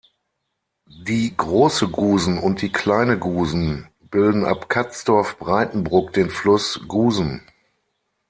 Die 0.87 1.31
Große 1.37 1.87
Gusen 1.89 2.39
und 2.39 2.63
die 2.63 2.71
Kleine 2.71 3.19
Gusen 3.19 3.87
bilden 4.09 4.45
ab 4.45 4.67
Katsdorf-Breitenbruck 4.67 6.11
den 6.13 6.31
Fluss 6.31 6.81
Gusen. 6.87 7.43